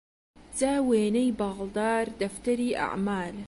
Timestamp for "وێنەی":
0.89-1.35